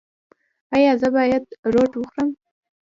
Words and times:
ایا 0.75 0.91
زه 1.01 1.07
باید 1.15 1.43
روټ 1.73 1.91
وخورم؟ 1.95 2.29